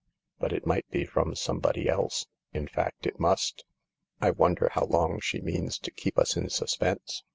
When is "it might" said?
0.51-0.89